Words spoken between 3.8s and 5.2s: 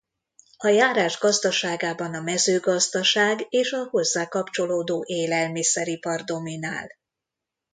hozzá kapcsolódó